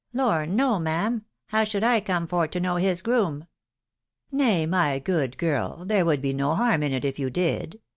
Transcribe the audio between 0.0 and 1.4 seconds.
"Lor! no, ma'am;